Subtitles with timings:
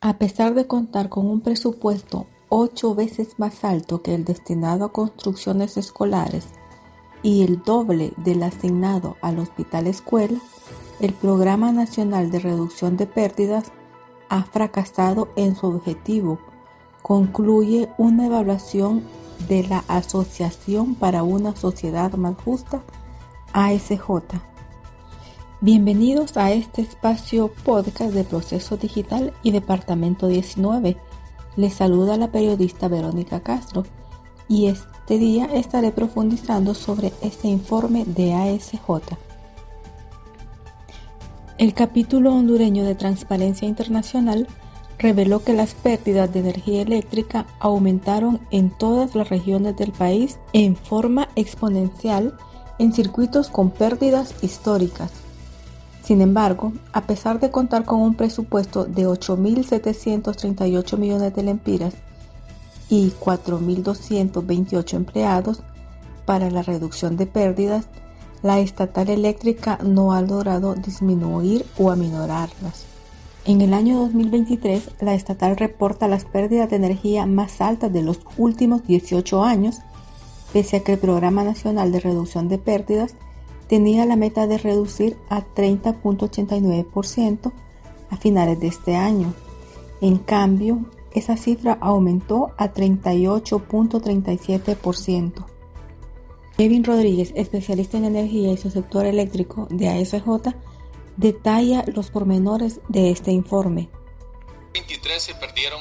[0.00, 4.92] A pesar de contar con un presupuesto ocho veces más alto que el destinado a
[4.92, 6.46] construcciones escolares
[7.24, 10.38] y el doble del asignado al Hospital Escuela,
[11.00, 13.72] el Programa Nacional de Reducción de Pérdidas
[14.28, 16.38] ha fracasado en su objetivo,
[17.06, 19.04] concluye una evaluación
[19.48, 22.82] de la Asociación para una Sociedad Más Justa,
[23.52, 24.00] ASJ.
[25.60, 30.96] Bienvenidos a este espacio podcast de Proceso Digital y Departamento 19.
[31.54, 33.84] Les saluda la periodista Verónica Castro
[34.48, 39.16] y este día estaré profundizando sobre este informe de ASJ.
[41.58, 44.48] El capítulo hondureño de Transparencia Internacional
[44.98, 50.76] reveló que las pérdidas de energía eléctrica aumentaron en todas las regiones del país en
[50.76, 52.36] forma exponencial
[52.78, 55.12] en circuitos con pérdidas históricas
[56.06, 61.94] sin embargo, a pesar de contar con un presupuesto de 8.738 millones de lempiras
[62.88, 65.62] y 4.228 empleados
[66.24, 67.86] para la reducción de pérdidas,
[68.44, 72.84] la estatal eléctrica no ha logrado disminuir o aminorarlas.
[73.46, 78.18] En el año 2023, la estatal reporta las pérdidas de energía más altas de los
[78.38, 79.82] últimos 18 años,
[80.52, 83.14] pese a que el Programa Nacional de Reducción de Pérdidas
[83.68, 87.52] tenía la meta de reducir a 30.89%
[88.10, 89.32] a finales de este año.
[90.00, 90.80] En cambio,
[91.14, 95.44] esa cifra aumentó a 38.37%.
[96.56, 100.52] Kevin Rodríguez, especialista en energía y su sector eléctrico de ASJ,
[101.16, 103.88] detalla los pormenores de este informe.
[104.72, 105.80] 23 se perdieron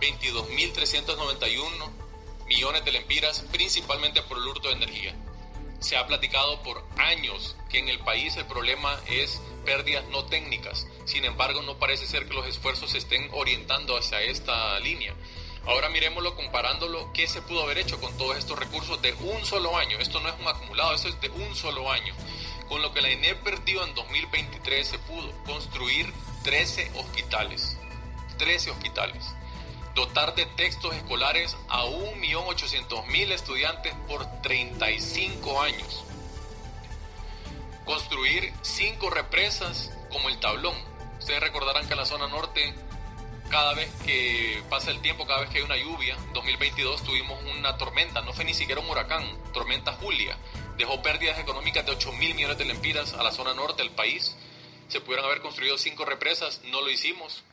[0.00, 1.66] 22.391
[2.48, 5.14] millones de lempiras, principalmente por el hurto de energía
[5.80, 10.86] se ha platicado por años que en el país el problema es pérdidas no técnicas.
[11.04, 15.14] Sin embargo, no parece ser que los esfuerzos se estén orientando hacia esta línea.
[15.66, 19.76] Ahora miremoslo comparándolo, ¿qué se pudo haber hecho con todos estos recursos de un solo
[19.76, 19.98] año?
[19.98, 22.14] Esto no es un acumulado, esto es de un solo año.
[22.68, 26.12] Con lo que la INE perdió en 2023 se pudo construir
[26.42, 27.76] 13 hospitales.
[28.38, 29.36] 13 hospitales
[29.96, 36.04] dotar de textos escolares a 1.800.000 estudiantes por 35 años,
[37.86, 40.76] construir cinco represas como el tablón.
[41.18, 42.74] Ustedes recordarán que en la zona norte,
[43.48, 47.78] cada vez que pasa el tiempo, cada vez que hay una lluvia, 2022 tuvimos una
[47.78, 50.36] tormenta, no fue ni siquiera un huracán, tormenta Julia,
[50.76, 54.36] dejó pérdidas económicas de 8 mil millones de lempiras a la zona norte del país.
[54.88, 57.44] Se pudieron haber construido cinco represas, no lo hicimos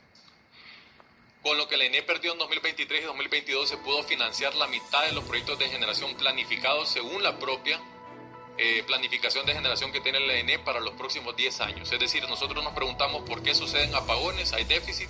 [1.43, 5.05] con lo que la ENE perdió en 2023 y 2022 se pudo financiar la mitad
[5.05, 7.81] de los proyectos de generación planificados según la propia
[8.57, 11.91] eh, planificación de generación que tiene la ENE para los próximos 10 años.
[11.91, 15.09] Es decir, nosotros nos preguntamos por qué suceden apagones, hay déficit,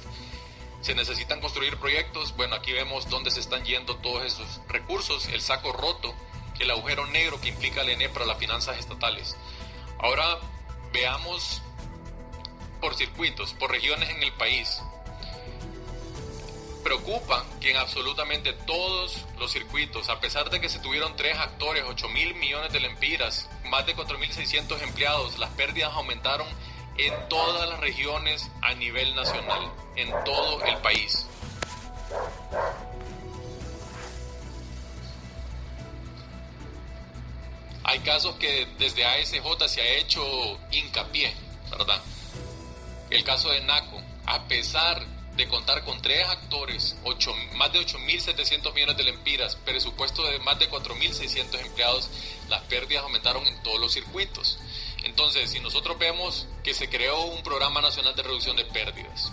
[0.81, 2.35] se necesitan construir proyectos.
[2.35, 6.15] Bueno, aquí vemos dónde se están yendo todos esos recursos, el saco roto,
[6.63, 9.35] el agujero negro que implica la ENE para las finanzas estatales.
[9.99, 10.39] Ahora
[10.91, 11.61] veamos
[12.81, 14.81] por circuitos, por regiones en el país.
[16.83, 21.85] Preocupa que en absolutamente todos los circuitos, a pesar de que se tuvieron tres actores,
[21.87, 26.47] 8 mil millones de lempiras, más de 4.600 empleados, las pérdidas aumentaron
[26.97, 31.25] en todas las regiones a nivel nacional, en todo el país.
[37.93, 40.23] Hay casos que desde ASJ se ha hecho
[40.71, 41.31] hincapié,
[41.69, 42.01] ¿verdad?
[43.11, 45.05] El caso de NACO, a pesar
[45.35, 46.95] de contar con tres actores,
[47.53, 52.09] más de 8.700 millones de lempiras, presupuesto de más de 4.600 empleados,
[52.49, 54.57] las pérdidas aumentaron en todos los circuitos.
[55.03, 59.31] Entonces, si nosotros vemos que se creó un programa nacional de reducción de pérdidas,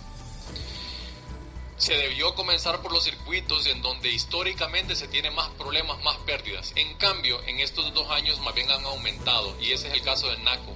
[1.81, 6.73] se debió comenzar por los circuitos en donde históricamente se tiene más problemas, más pérdidas.
[6.75, 10.29] En cambio, en estos dos años más bien han aumentado y ese es el caso
[10.29, 10.75] de NACO.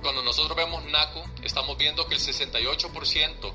[0.00, 3.52] Cuando nosotros vemos NACO, estamos viendo que el 68%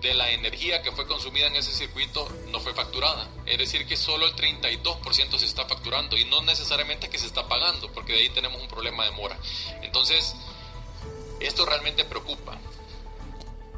[0.00, 3.30] de la energía que fue consumida en ese circuito no fue facturada.
[3.46, 7.46] Es decir, que solo el 32% se está facturando y no necesariamente que se está
[7.46, 9.38] pagando, porque de ahí tenemos un problema de mora.
[9.82, 10.34] Entonces,
[11.38, 12.58] esto realmente preocupa.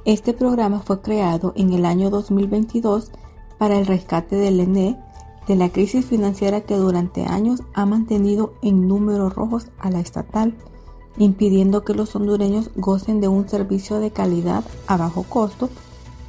[0.07, 3.11] Este programa fue creado en el año 2022
[3.59, 4.99] para el rescate del ENE
[5.47, 10.55] de la crisis financiera que durante años ha mantenido en números rojos a la estatal,
[11.19, 15.69] impidiendo que los hondureños gocen de un servicio de calidad a bajo costo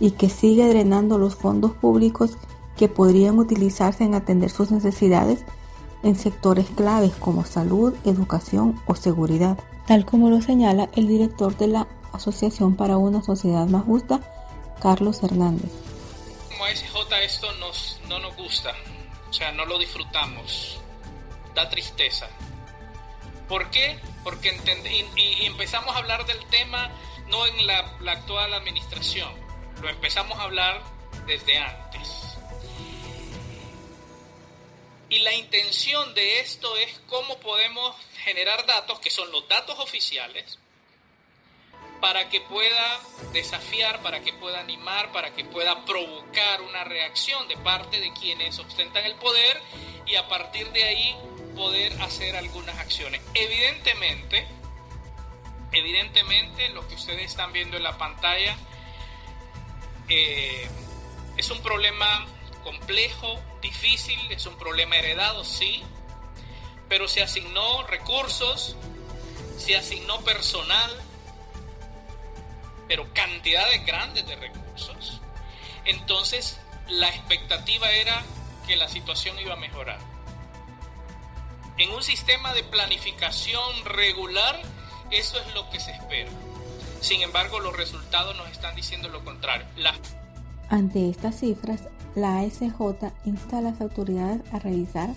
[0.02, 2.38] y que sigue drenando los fondos públicos
[2.76, 5.46] que podrían utilizarse en atender sus necesidades
[6.04, 9.58] en sectores claves como salud, educación o seguridad,
[9.88, 14.20] tal como lo señala el director de la Asociación para una Sociedad Más Justa,
[14.82, 15.72] Carlos Hernández.
[16.50, 17.48] Como ASJ esto
[18.08, 18.74] no nos gusta,
[19.30, 20.80] o sea, no lo disfrutamos,
[21.56, 22.28] da tristeza.
[23.48, 24.00] ¿Por qué?
[24.24, 24.50] Porque
[25.18, 26.90] y, empezamos a hablar del tema
[27.28, 29.32] no en la actual administración,
[29.82, 30.82] lo empezamos a hablar
[31.26, 31.92] desde antes.
[35.10, 40.58] Y la intención de esto es cómo podemos generar datos, que son los datos oficiales,
[42.02, 43.00] para que pueda
[43.32, 48.58] desafiar, para que pueda animar, para que pueda provocar una reacción de parte de quienes
[48.60, 49.62] ostentan el poder
[50.08, 51.16] y a partir de ahí
[51.56, 53.22] poder hacer algunas acciones.
[53.36, 54.48] Evidentemente,
[55.72, 58.58] evidentemente lo que ustedes están viendo en la pantalla
[60.10, 60.68] eh,
[61.38, 62.26] es un problema
[62.64, 65.84] complejo, difícil, es un problema heredado, sí,
[66.90, 68.76] pero se asignó recursos,
[69.58, 70.92] se asignó personal,
[72.92, 75.22] pero cantidades grandes de recursos.
[75.86, 76.60] Entonces,
[76.90, 78.22] la expectativa era
[78.68, 79.98] que la situación iba a mejorar.
[81.78, 84.62] En un sistema de planificación regular,
[85.10, 86.30] eso es lo que se espera.
[87.00, 89.68] Sin embargo, los resultados nos están diciendo lo contrario.
[90.68, 91.84] Ante estas cifras,
[92.14, 95.12] la ASJ insta a las autoridades a revisar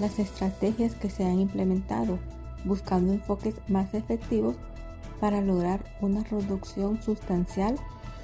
[0.00, 2.18] las estrategias que se han implementado,
[2.64, 4.56] buscando enfoques más efectivos
[5.22, 7.76] para lograr una reducción sustancial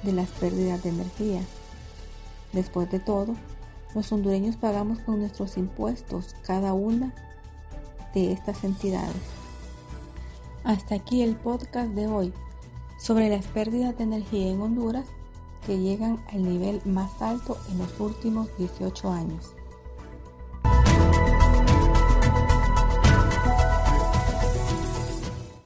[0.03, 1.39] de las pérdidas de energía.
[2.51, 3.35] Después de todo,
[3.95, 7.13] los hondureños pagamos con nuestros impuestos cada una
[8.13, 9.15] de estas entidades.
[10.65, 12.33] Hasta aquí el podcast de hoy
[12.99, 15.05] sobre las pérdidas de energía en Honduras
[15.65, 19.53] que llegan al nivel más alto en los últimos 18 años.